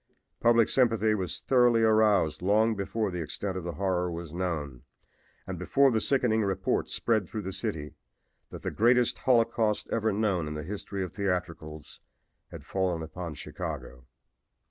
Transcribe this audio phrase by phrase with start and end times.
[0.39, 4.81] Public sympathy was thoroughly aroused long before the extent of the horror was known
[5.45, 7.93] and before the sickening report spread throughout the city
[8.49, 11.99] that the greatest holocaust ever known in the history of theatricals
[12.49, 14.07] had fallen upon Chicago.